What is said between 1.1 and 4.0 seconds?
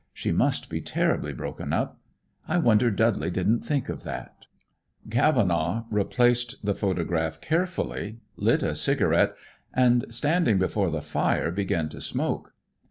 broken up. I wonder Dudley didn't think